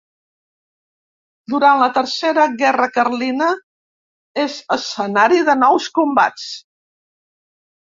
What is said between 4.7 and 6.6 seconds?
escenari de nous combats.